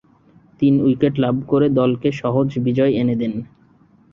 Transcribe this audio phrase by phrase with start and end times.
[0.61, 3.33] তিন উইকেট লাভ করে দলকে সহজ বিজয় এনে দেন।